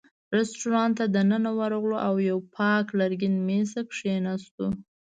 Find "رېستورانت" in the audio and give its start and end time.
0.37-0.93